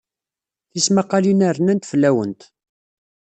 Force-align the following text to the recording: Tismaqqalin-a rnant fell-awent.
Tismaqqalin-a 0.71 1.49
rnant 1.55 1.83
fell-awent. 1.91 2.41